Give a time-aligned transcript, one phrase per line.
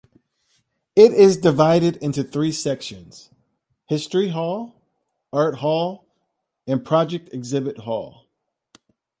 [0.95, 3.29] It is divided into three sections:
[3.85, 4.81] History Hall,
[5.31, 6.07] Art Hall,
[6.65, 8.25] and Project Exhibit Hall.